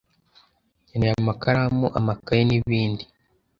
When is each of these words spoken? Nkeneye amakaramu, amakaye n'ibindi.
Nkeneye 0.87 1.13
amakaramu, 1.21 1.85
amakaye 1.99 2.41
n'ibindi. 2.45 3.03